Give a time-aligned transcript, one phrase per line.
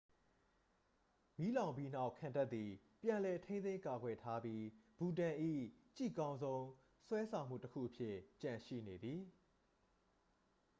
[1.39, 2.69] မီးလောင်ပြီးနောက် ခံတပ်သည်
[3.01, 4.57] ပြန်လည်ထိန်းသိမ်းကာကွယ်ထားပြီ
[4.97, 5.35] ဘူတန်၏
[5.97, 6.61] ကြည့်ကောင်းဆုံး
[7.07, 9.21] ဆွဲတောင်မှုတစ်ခုအဖြစ်ကျန်ရှိနေသည်